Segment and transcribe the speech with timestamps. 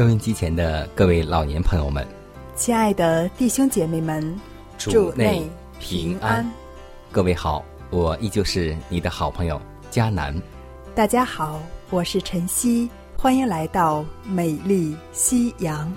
[0.00, 2.08] 收音机前的各位老年朋友们，
[2.56, 4.34] 亲爱的弟兄姐妹们，
[4.78, 5.46] 祝内
[5.78, 6.50] 平安。
[7.12, 10.34] 各位好，我依旧是你的好朋友佳南。
[10.94, 15.92] 大家好，我是晨曦，欢迎来到美丽夕阳。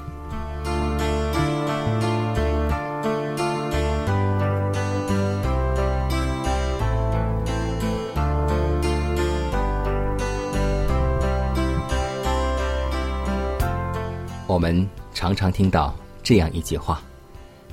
[14.64, 17.03] 们常常听到这样一句话，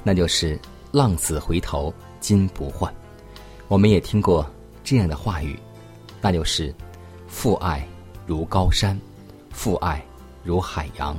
[0.02, 0.58] 那就是
[0.90, 2.92] “浪子回头金不换”。
[3.68, 4.44] 我们也听过
[4.82, 5.56] 这样的话语，
[6.20, 6.74] 那就是
[7.28, 7.86] “父爱
[8.26, 9.00] 如高山，
[9.50, 10.04] 父爱
[10.42, 11.16] 如海洋”。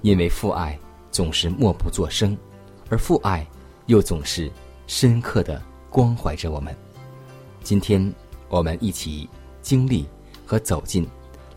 [0.00, 0.78] 因为父爱
[1.10, 2.34] 总是默不作声，
[2.88, 3.46] 而父爱
[3.84, 4.50] 又总是
[4.86, 6.74] 深刻的关怀着我们。
[7.62, 8.00] 今天
[8.48, 9.28] 我们一起
[9.60, 10.08] 经历
[10.46, 11.06] 和走进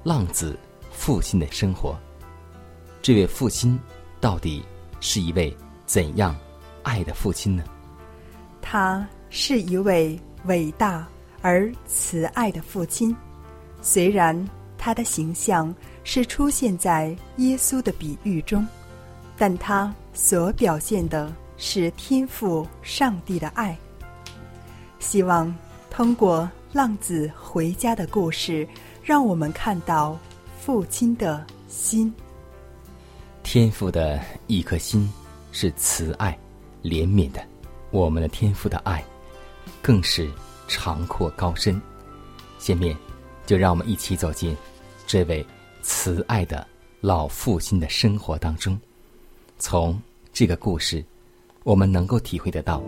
[0.04, 0.60] 浪子
[0.92, 1.98] 父亲的生活。
[3.04, 3.78] 这位父亲
[4.22, 4.64] 到底
[5.02, 5.54] 是一位
[5.86, 6.34] 怎样
[6.84, 7.62] 爱的父亲呢？
[8.62, 11.06] 他是一位伟大
[11.42, 13.14] 而慈爱的父亲。
[13.82, 15.76] 虽然他的形象
[16.06, 18.66] 是出现在耶稣的比喻中，
[19.38, 23.78] 但他所表现的是天赋上帝的爱。
[25.00, 25.54] 希望
[25.90, 28.66] 通过浪子回家的故事，
[29.04, 30.18] 让我们看到
[30.58, 32.14] 父亲的心。
[33.44, 35.08] 天父的一颗心
[35.52, 36.36] 是慈爱、
[36.82, 37.46] 怜悯的，
[37.92, 39.04] 我们的天父的爱
[39.82, 40.28] 更是
[40.68, 41.80] 长阔高深。
[42.58, 42.98] 下面
[43.46, 44.56] 就让我们一起走进
[45.06, 45.46] 这位
[45.82, 46.66] 慈爱的
[47.02, 48.80] 老父亲的生活当中。
[49.60, 50.02] 从
[50.32, 51.04] 这个故事，
[51.64, 52.82] 我们能够体会得到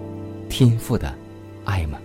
[0.49, 1.13] 天父的
[1.65, 1.99] 爱吗？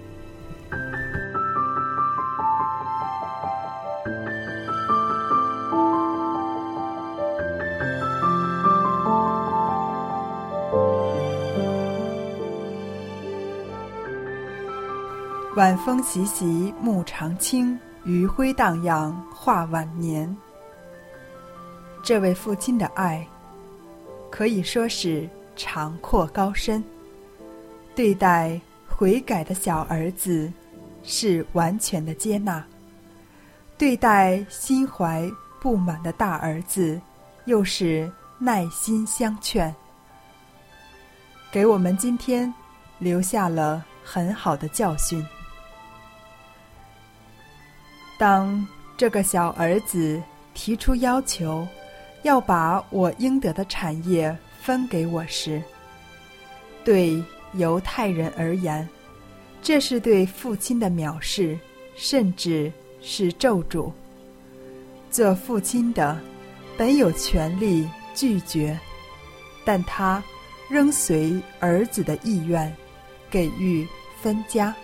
[15.61, 20.35] 晚风习习，木长青；余晖荡漾，画晚年。
[22.03, 23.29] 这位父亲的爱，
[24.31, 26.83] 可以说是长阔高深。
[27.95, 30.51] 对待悔改的小儿子，
[31.03, 32.63] 是完全的接纳；
[33.77, 36.99] 对待心怀不满的大儿子，
[37.45, 39.75] 又是耐心相劝，
[41.53, 42.51] 给我们今天
[42.99, 45.23] 留下了很好的教训。
[48.21, 48.67] 当
[48.99, 50.23] 这个小儿子
[50.53, 51.67] 提出要求，
[52.23, 55.63] 要把我应得的产业分给我时，
[56.85, 58.87] 对犹太人而言，
[59.63, 61.59] 这是对父亲的藐视，
[61.97, 62.71] 甚至
[63.01, 63.91] 是咒诅。
[65.11, 66.21] 做父亲的
[66.77, 68.79] 本有权利拒绝，
[69.65, 70.23] 但他
[70.69, 72.71] 仍随儿子的意愿
[73.31, 73.89] 给予
[74.21, 74.77] 分家。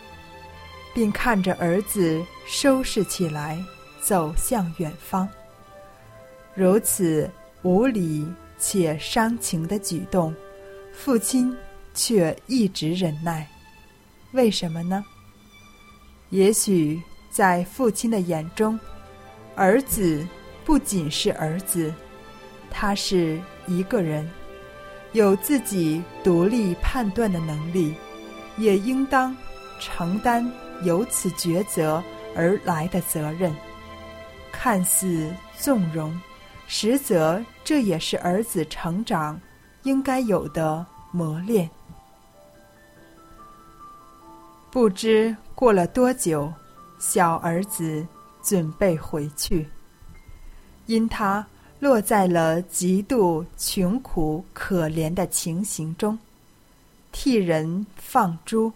[0.97, 3.63] 并看着儿子收拾起来，
[4.01, 5.29] 走向远方。
[6.55, 8.27] 如此无理
[8.59, 10.35] 且伤情的举动，
[10.95, 11.55] 父亲
[11.93, 13.47] 却一直忍耐。
[14.33, 15.05] 为什么呢？
[16.31, 18.81] 也许在父亲的眼中，
[19.55, 20.27] 儿子
[20.65, 21.93] 不仅是儿子，
[22.71, 24.27] 他是一个人，
[25.13, 27.95] 有自己独立判断的能力，
[28.57, 29.37] 也应当
[29.79, 30.51] 承担。
[30.83, 32.03] 由此抉择
[32.35, 33.55] 而来的责任，
[34.53, 36.19] 看似纵容，
[36.67, 39.41] 实则这也是儿子成长
[39.85, 41.69] 应该有的磨练。
[44.71, 46.53] 不知过了多久，
[46.99, 48.07] 小儿子
[48.43, 49.67] 准备回去。
[50.87, 51.45] 因他
[51.81, 56.19] 落在了极度穷苦可怜的情形中，
[57.11, 58.73] 替人放猪，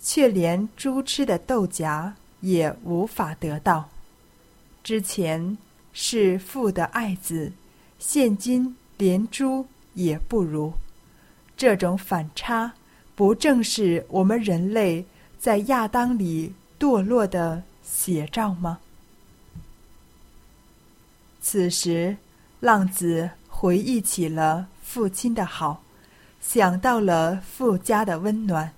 [0.00, 3.88] 却连猪吃的豆荚也无法得到。
[4.82, 5.58] 之前
[5.92, 7.52] 是父的爱子，
[7.98, 10.72] 现今连猪也不如。
[11.56, 12.74] 这种反差，
[13.14, 15.04] 不正是我们人类
[15.38, 18.78] 在亚当里堕落的写照吗？
[21.40, 22.16] 此时，
[22.60, 25.82] 浪子回忆起了父亲的好，
[26.40, 28.72] 想到了父家的温暖。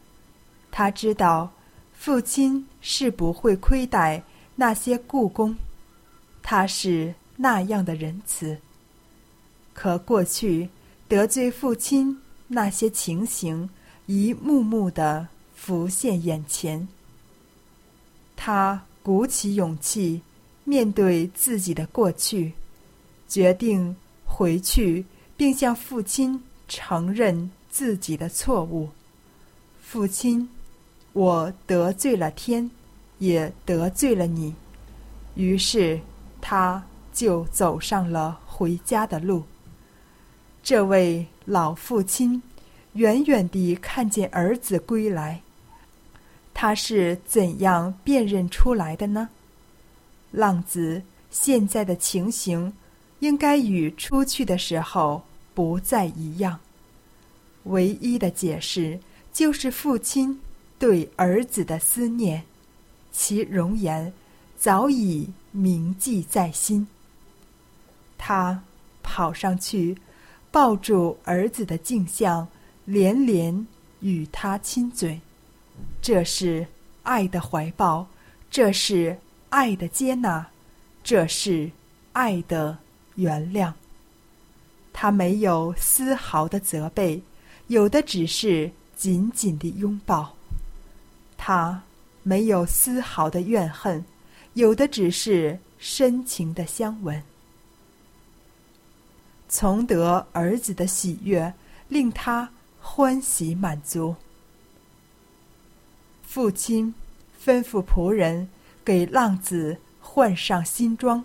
[0.78, 1.52] 他知道，
[1.92, 4.22] 父亲是不会亏待
[4.54, 5.56] 那些故宫，
[6.40, 8.56] 他是那样的仁慈。
[9.75, 10.69] 可过去
[11.08, 12.16] 得罪父亲
[12.46, 13.69] 那些情形，
[14.06, 16.86] 一幕幕的浮现眼前。
[18.36, 20.22] 他鼓起勇气。
[20.62, 22.52] 面对自己的过去，
[23.26, 25.04] 决定回去，
[25.36, 28.90] 并向父亲承认自己的错误。
[29.81, 30.46] 父亲，
[31.19, 32.70] 我得罪了天，
[33.19, 34.55] 也得罪了你。
[35.35, 35.99] 于是，
[36.41, 39.43] 他就走上了回家的路。
[40.62, 42.41] 这位老父亲
[42.93, 45.43] 远远地看见儿子归来，
[46.55, 49.29] 他是怎样辨认出来的呢？
[50.31, 52.73] 浪子现在的情形，
[53.19, 56.61] 应该与出去的时候不再一样。
[57.65, 59.00] 唯一的解释
[59.32, 60.41] 就是父亲
[60.78, 62.42] 对儿子的思念，
[63.12, 64.12] 其容颜
[64.56, 66.86] 早已铭记在心。
[68.16, 68.62] 他
[69.02, 69.96] 跑上去，
[70.50, 72.46] 抱住儿子的镜像，
[72.84, 73.66] 连连
[74.00, 75.20] 与他亲嘴。
[76.00, 76.66] 这是
[77.02, 78.06] 爱的怀抱，
[78.50, 79.19] 这是。
[79.50, 80.46] 爱的接纳，
[81.02, 81.70] 这是
[82.12, 82.76] 爱的
[83.14, 83.72] 原谅。
[84.92, 87.22] 他没有丝毫的责备，
[87.69, 90.36] 有的只是紧紧的拥抱；
[91.48, 91.82] 他
[92.22, 94.04] 没有丝毫的怨恨，
[94.52, 97.22] 有的只是深情的相吻。
[99.48, 101.54] 从得儿子的喜悦，
[101.88, 102.50] 令他
[102.82, 104.16] 欢喜满足。
[106.22, 106.94] 父亲
[107.42, 108.50] 吩咐仆人。
[108.84, 111.22] 给浪子换上新装，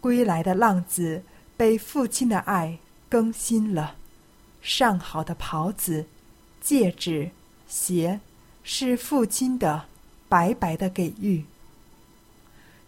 [0.00, 1.22] 归来的浪子
[1.58, 2.78] 被父亲的爱
[3.10, 3.96] 更新了。
[4.62, 6.06] 上好的袍子、
[6.62, 7.30] 戒指、
[7.66, 8.18] 鞋，
[8.64, 9.84] 是父亲的
[10.28, 11.44] 白白的给予。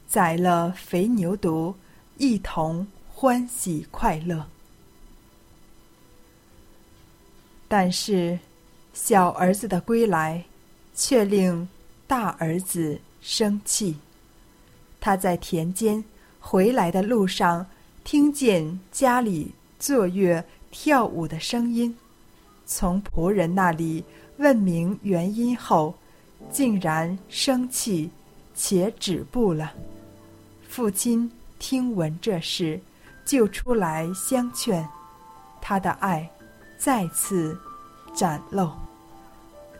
[0.08, 1.72] 宰了肥牛犊，
[2.18, 4.48] 一同欢喜快乐。
[7.68, 8.40] 但是，
[8.92, 10.44] 小儿子的归来，
[10.92, 11.68] 却令
[12.08, 13.00] 大儿子。
[13.26, 13.96] 生气。
[15.00, 16.04] 他在田间
[16.38, 17.66] 回来的路上，
[18.04, 21.96] 听见家里坐乐跳舞的声音，
[22.66, 24.04] 从仆人那里
[24.36, 25.94] 问明原因后，
[26.50, 28.10] 竟然生气，
[28.54, 29.72] 且止步了。
[30.68, 32.78] 父亲听闻这事，
[33.24, 34.86] 就出来相劝，
[35.62, 36.28] 他的爱
[36.76, 37.58] 再次
[38.12, 38.70] 展露。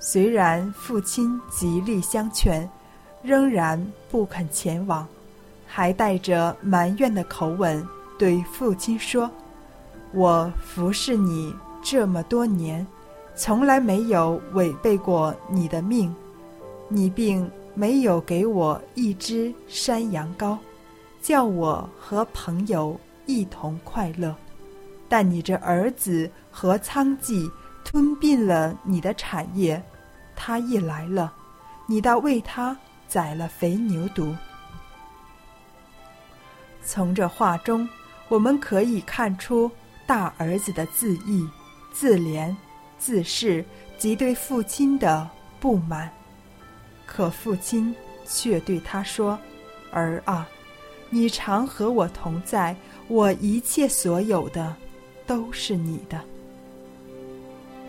[0.00, 2.66] 虽然父亲极力相劝。
[3.22, 5.04] 仍然不肯前往，
[5.66, 7.84] 还带着埋怨的口吻
[8.16, 9.28] 对父亲说
[10.14, 11.52] ：“我服侍你
[11.88, 12.84] 这么多年，
[13.36, 16.12] 从来没有违背过你的命，
[16.88, 20.58] 你并没有给我一只山羊羔，
[21.22, 24.34] 叫我和朋友一同快乐。
[25.08, 27.48] 但你这儿子和仓骥
[27.84, 29.80] 吞并了你的产业，
[30.34, 31.32] 他一来了，
[31.86, 32.76] 你倒为他。”
[33.06, 34.34] 宰了肥牛犊。
[36.82, 37.88] 从这话中，
[38.26, 39.70] 我们可以看出
[40.08, 41.48] 大儿子的自意、
[41.98, 42.54] 自怜、
[42.98, 43.64] 自恃
[43.96, 45.26] 及对父亲的
[45.58, 46.12] 不满。
[47.06, 47.94] 可父亲
[48.26, 49.38] 却对他说
[49.90, 50.46] ：“儿啊，
[51.08, 52.76] 你常和我同在，
[53.08, 54.76] 我一切所有的
[55.26, 56.20] 都是你的。”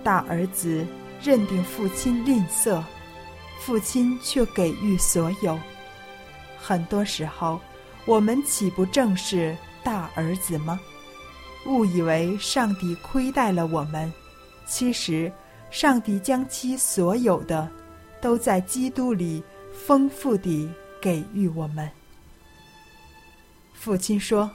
[0.05, 0.87] 大儿子
[1.21, 2.81] 认定父亲吝啬。
[3.59, 5.59] 父亲却给予所有。
[6.57, 7.59] 很多时候，
[8.05, 10.79] 我们岂不正是大儿子吗？
[11.67, 14.11] 误以为上帝亏待了我们，
[14.65, 15.31] 其实，
[15.69, 17.69] 上帝将其所有的，
[18.21, 19.43] 都在基督里
[19.85, 20.69] 丰富地
[21.01, 21.89] 给予我们。
[23.73, 24.49] 父亲说：“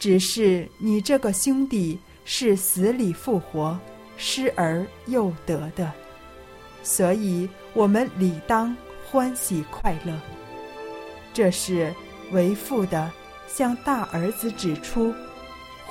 [0.00, 3.78] 只是你这个兄弟是死里复活，
[4.16, 5.92] 失而又得的。”
[6.82, 8.76] 所以，我们理当
[9.10, 10.12] 欢喜快乐。
[11.32, 11.92] 这是
[12.30, 13.10] 为父的
[13.48, 15.12] 向大儿子指出，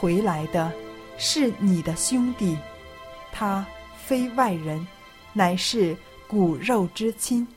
[0.03, 0.69] 回来的
[1.17, 2.57] 是你的兄弟，
[3.31, 4.85] 他非外人，
[5.31, 5.95] 乃是
[6.27, 7.47] 骨肉之亲，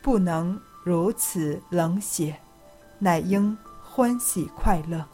[0.00, 2.34] 不能如此冷血，
[2.98, 5.06] 乃应欢喜快乐。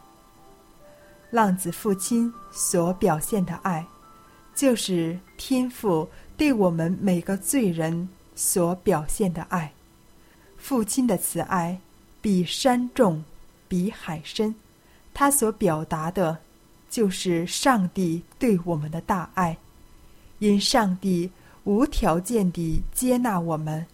[1.33, 3.85] 浪子父亲所表现的爱，
[4.55, 9.73] 就是天父对我们每个罪人所表现的爱。
[10.57, 11.81] 父亲的慈爱
[12.21, 13.25] 比山重，
[13.67, 14.55] 比海深。
[15.13, 16.39] 他所表达的，
[16.91, 19.57] 就是上帝对我们的大爱。
[20.41, 21.31] 因上帝
[21.65, 23.87] 无条件地接纳我们，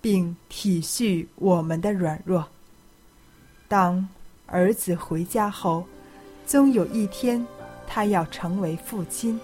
[0.00, 2.48] 并体恤我们的软弱。
[3.68, 4.08] 当
[4.46, 5.84] 儿子回家后。
[6.46, 7.42] 终有一天，
[7.86, 9.40] 他要成为父亲。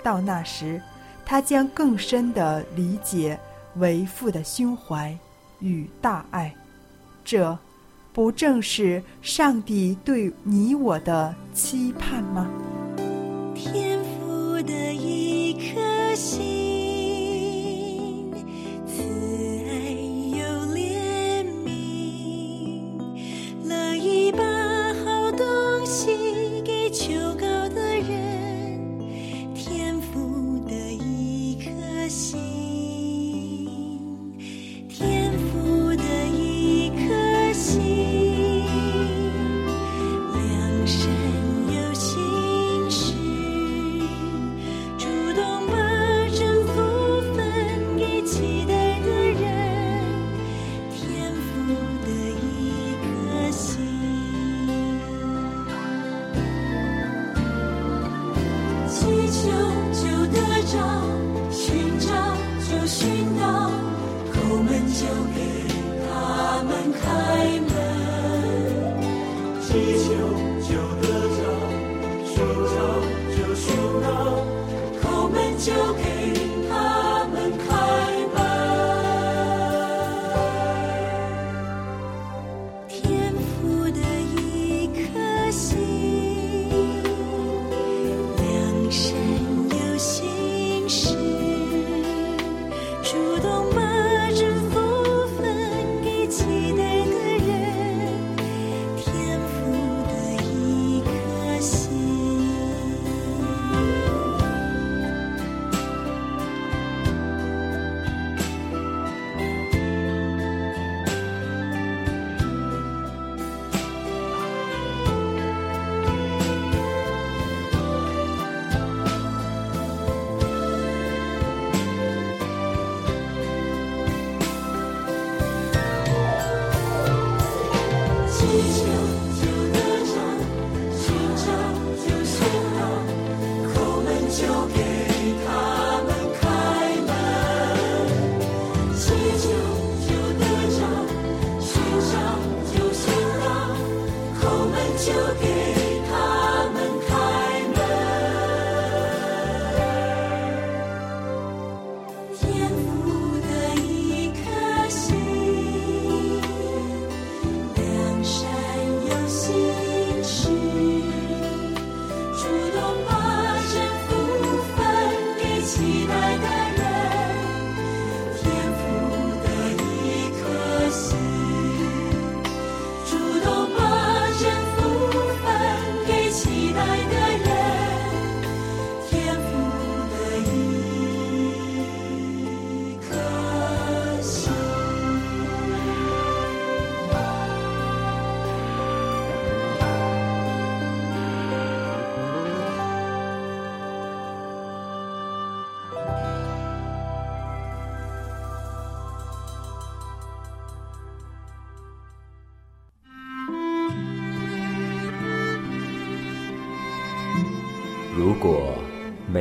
[0.00, 0.80] 到那时，
[1.24, 3.36] 他将更深的理解
[3.78, 5.12] 为父的胸怀
[5.58, 6.54] 与大爱。
[7.24, 7.58] 这，
[8.16, 12.50] 不正是上帝对你我的期盼吗？
[13.54, 16.75] 天赋的一颗心。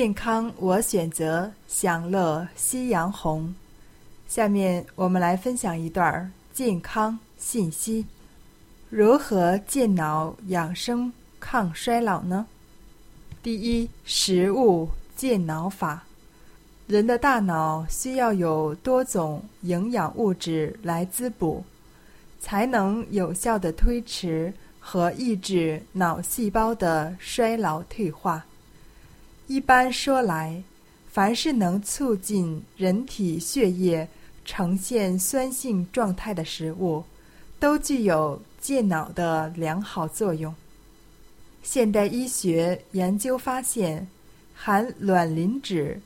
[0.00, 3.54] 健康我选择，享乐夕阳红。
[4.26, 8.06] 下面我们来分享一段健康信息：
[8.88, 12.46] 如何健脑养生抗衰老呢？
[13.42, 16.02] 第一，食物健脑法。
[16.86, 21.62] 人的大脑需要有多种营养物质来滋补，
[22.40, 28.46] 才能有效的推迟和抑制脑细胞的衰老退化。
[29.50, 30.62] 一般说来，
[31.08, 34.08] 凡是能促进人体血液
[34.44, 37.02] 呈现酸性状态的食物，
[37.58, 40.54] 都具有健脑的良好作用。
[41.64, 44.06] 现代医学研究发现，
[44.54, 46.00] 含卵磷脂、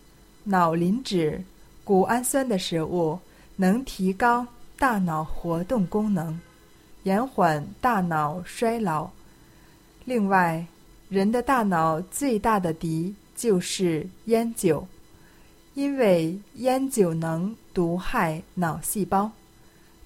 [0.44, 1.44] 脑磷脂、
[1.84, 3.18] 谷氨酸的食物
[3.56, 4.46] 能提高
[4.78, 6.40] 大脑活动功能，
[7.02, 9.10] 延缓大脑衰老。
[10.06, 10.64] 另外，
[11.10, 13.14] 人的大脑最大的敌。
[13.34, 14.86] 就是烟酒，
[15.74, 19.30] 因为烟酒能毒害脑细胞，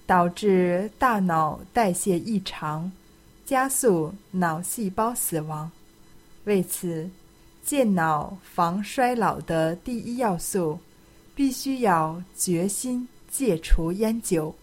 [0.05, 2.91] 导致大脑代谢异常，
[3.45, 5.71] 加速脑细胞死亡。
[6.45, 7.09] 为此，
[7.63, 10.79] 健脑防衰老的第一要素，
[11.35, 14.55] 必须要决心戒除烟酒。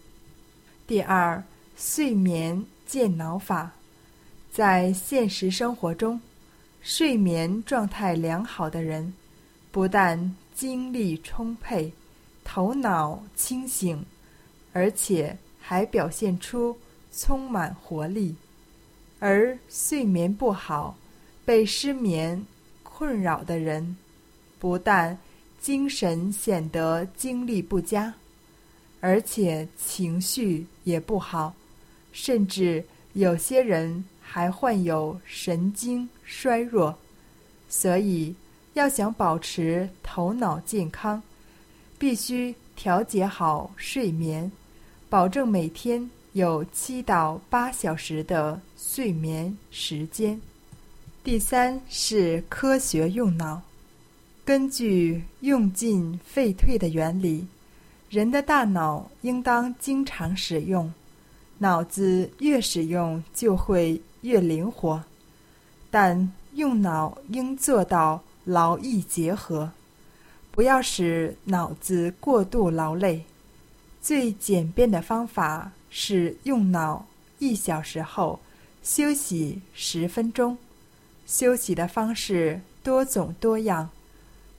[0.85, 1.41] 第二，
[1.77, 3.71] 睡眠健脑法，
[4.51, 6.19] 在现实生活中。
[6.89, 9.13] 睡眠状态良好的人，
[9.73, 11.91] 不但精力充沛、
[12.45, 14.05] 头脑清醒，
[14.71, 16.77] 而且还表现出
[17.11, 18.33] 充满活力；
[19.19, 20.95] 而睡眠不好、
[21.43, 22.41] 被失眠
[22.83, 23.97] 困扰的人，
[24.57, 25.19] 不但
[25.59, 28.13] 精神显得精力不佳，
[29.01, 31.53] 而且情绪也不好，
[32.13, 34.05] 甚至有些人。
[34.29, 36.93] 还患有神经衰弱，
[37.69, 38.35] 所以
[38.73, 41.23] 要想保持头脑健康，
[41.97, 44.51] 必须调节好睡眠，
[45.09, 50.39] 保证每天有七到八小时的睡眠时间。
[51.23, 53.61] 第三是科学用脑，
[54.43, 57.47] 根据用进废退的原理，
[58.09, 60.93] 人的大脑应当经常使用，
[61.59, 64.01] 脑子越使用就会。
[64.21, 65.01] 越灵活，
[65.91, 69.71] 但用脑应做到劳逸结合，
[70.51, 73.23] 不要使脑子过度劳累。
[74.01, 77.05] 最简便的方法是用脑
[77.37, 78.39] 一小时后
[78.81, 80.57] 休息十分钟。
[81.27, 83.89] 休息的方式多种多样，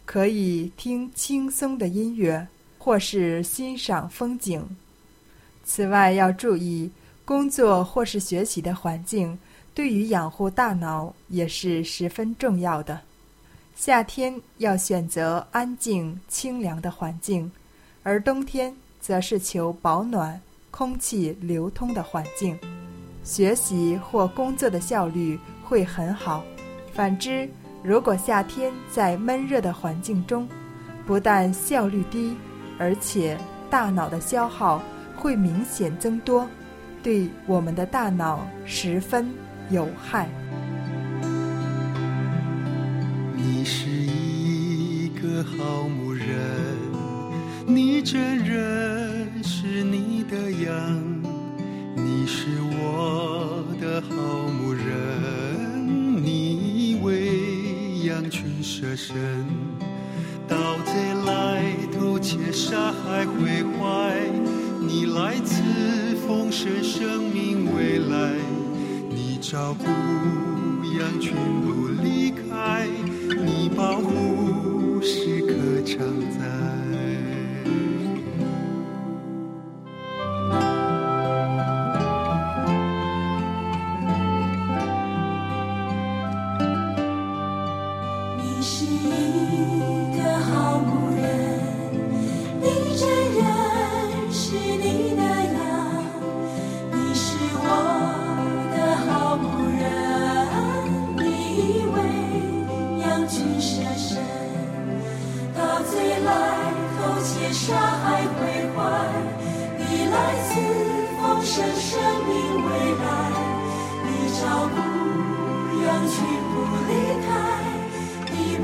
[0.07, 2.47] 可以听轻松的音乐，
[2.79, 4.65] 或是欣赏风景。
[5.69, 6.91] 此外，要注意
[7.27, 9.39] 工作或是学习的环境。
[9.75, 12.99] 对于养护大脑也是十分重要的。
[13.77, 17.53] 夏天要选择安静清凉的环境，
[18.03, 22.59] 而冬天则是求保暖、空气流通的环境，
[23.23, 26.43] 学习或工作的效率会很好。
[26.95, 27.47] 反之，
[27.85, 30.49] 如果夏天在闷热的环境中，
[31.07, 32.35] 不但效率低，
[32.79, 33.39] 而且
[33.71, 34.83] 大脑的消耗
[35.19, 36.49] 会明显增多，
[37.03, 39.29] 对我们的大脑十分。
[39.71, 40.27] 有害。
[43.37, 46.27] 你是一个好牧人，
[47.67, 51.23] 你真认识你的羊。
[51.95, 52.47] 你是
[52.81, 54.15] 我的好
[54.49, 59.15] 牧人，你为羊群舍身，
[60.49, 60.93] 盗贼
[61.27, 63.63] 来偷窃杀害毁
[69.51, 69.85] 照顾
[70.99, 72.87] 羊群不离开，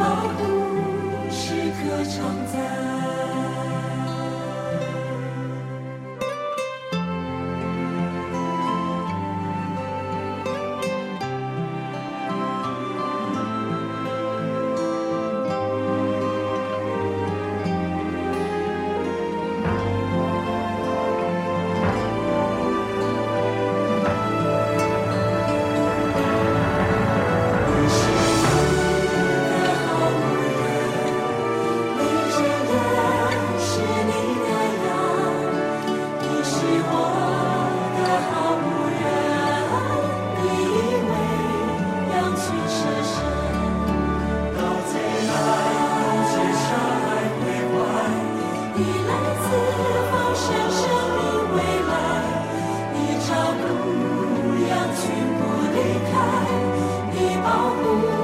[0.04, 2.83] 把故事歌唱在
[54.96, 55.42] 请不
[55.74, 55.78] 离
[56.10, 56.14] 开
[57.12, 58.23] 你保护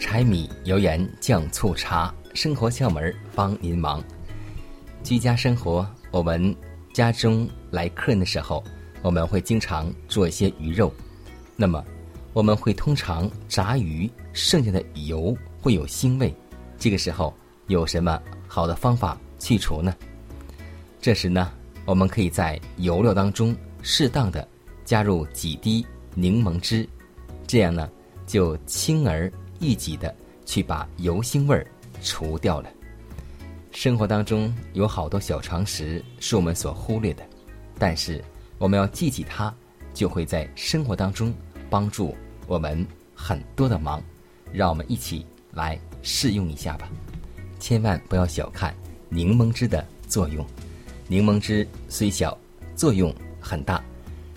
[0.00, 4.02] 柴米油盐酱醋茶，生活窍门帮您忙。
[5.04, 6.56] 居家生活，我们
[6.94, 8.64] 家中来客人的时候，
[9.02, 10.90] 我们会经常做一些鱼肉。
[11.54, 11.84] 那么，
[12.32, 16.34] 我们会通常炸鱼，剩下的油会有腥味。
[16.78, 17.32] 这个时候
[17.66, 19.94] 有什么好的方法去除呢？
[20.98, 21.52] 这时呢，
[21.84, 24.48] 我们可以在油料当中适当的
[24.82, 26.88] 加入几滴柠檬汁，
[27.46, 27.88] 这样呢，
[28.26, 29.30] 就轻而
[29.60, 30.12] 易举的
[30.44, 31.64] 去把油腥味儿
[32.02, 32.68] 除掉了。
[33.70, 37.22] 生活当中有好多小常识是我们所忽略的，
[37.78, 38.20] 但是
[38.58, 39.54] 我们要记起它，
[39.94, 41.32] 就会在生活当中
[41.68, 42.16] 帮助
[42.48, 44.02] 我们很多的忙。
[44.52, 46.88] 让我们一起来试用一下吧，
[47.60, 48.74] 千万不要小看
[49.08, 50.44] 柠檬汁的作用。
[51.06, 52.36] 柠檬汁虽小，
[52.74, 53.80] 作用很大。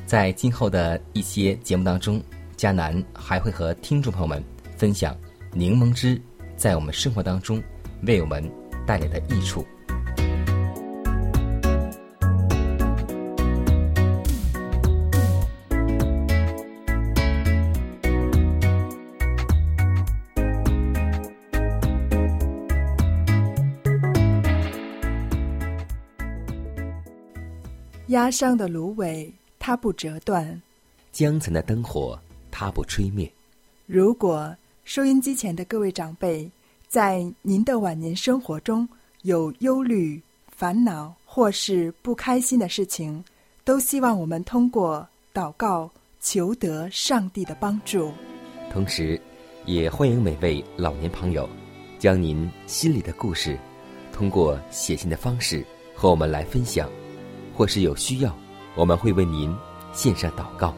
[0.06, 2.22] 在今后的一些节目当中，
[2.56, 4.44] 迦南还会和听众朋友们
[4.78, 5.18] 分享
[5.52, 6.22] 柠檬汁
[6.56, 7.62] 在我们生活当中
[8.04, 8.44] 为我们
[8.86, 9.66] 带来的益处。
[28.08, 30.62] 压伤的芦苇，它不折断。
[31.12, 32.20] 江城的灯火，
[32.52, 33.32] 它不吹灭。
[33.88, 36.50] 如果收音机前的各位长辈，
[36.90, 38.88] 在您的晚年生活中
[39.22, 43.24] 有忧虑、烦恼或是不开心的事情，
[43.64, 48.12] 都希望我们通过祷告求得上帝的帮助。
[48.70, 49.20] 同时，
[49.66, 51.50] 也欢迎每位老年朋友，
[51.98, 53.58] 将您心里的故事，
[54.12, 55.66] 通过写信的方式
[55.96, 56.90] 和我们来分享，
[57.56, 58.36] 或是有需要，
[58.76, 59.56] 我们会为您
[59.94, 60.76] 献上祷告。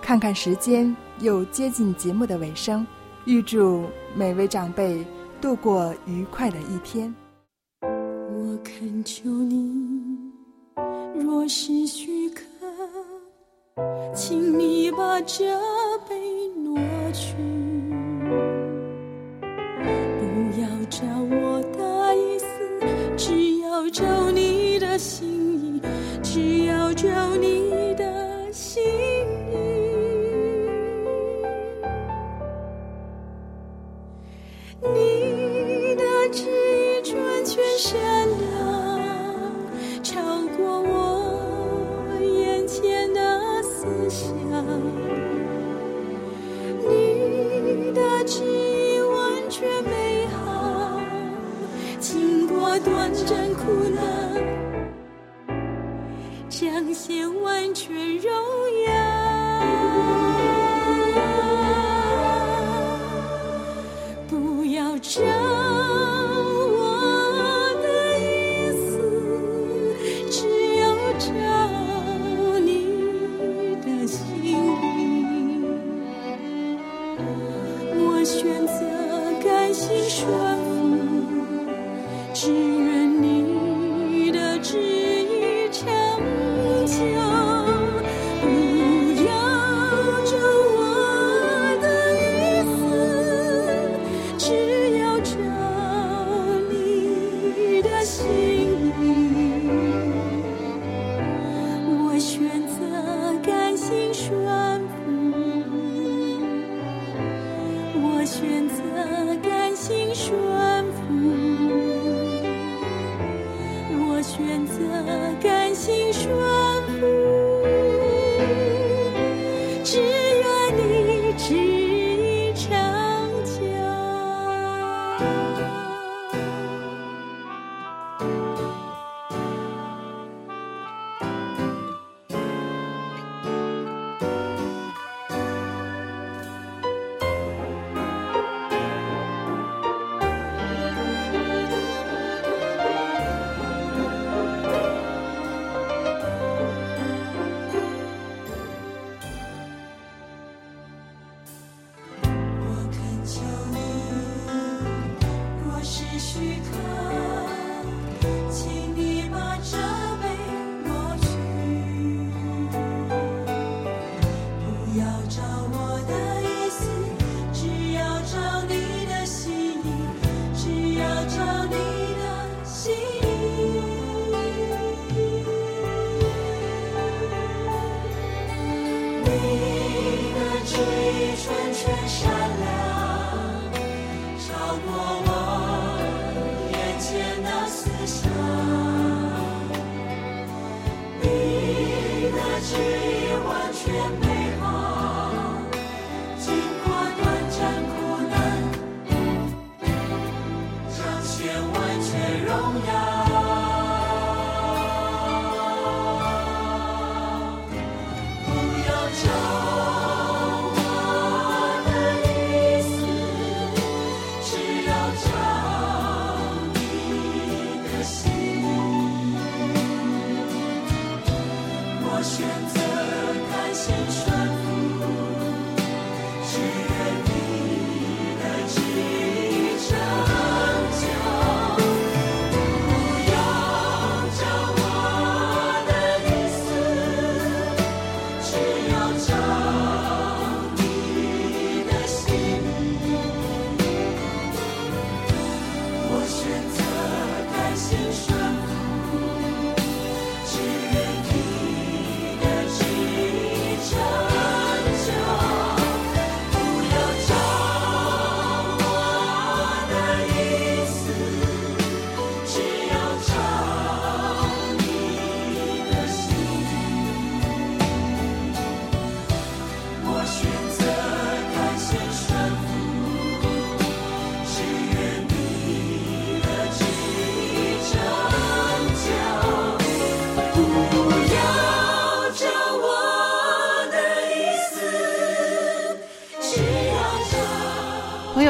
[0.00, 2.84] 看看时间，又接近节目的尾声，
[3.26, 5.04] 预祝每位长辈
[5.40, 7.14] 度过愉快的一天。
[7.82, 10.32] 我恳求你，
[11.14, 12.42] 若是许可，
[14.14, 15.44] 请你把这
[16.08, 16.78] 杯挪
[17.12, 17.34] 去，
[20.18, 22.46] 不要照我的意思，
[23.18, 25.82] 只要照你的心意，
[26.22, 28.82] 只要照你的心
[37.80, 38.19] 下